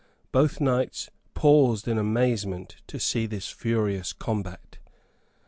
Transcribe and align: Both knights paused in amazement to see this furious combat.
Both 0.31 0.59
knights 0.59 1.11
paused 1.35 1.87
in 1.87 1.99
amazement 1.99 2.77
to 2.87 2.99
see 2.99 3.27
this 3.27 3.49
furious 3.49 4.13
combat. 4.13 4.79